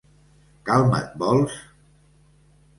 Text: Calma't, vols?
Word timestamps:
Calma't, 0.69 1.13
vols? 1.25 1.61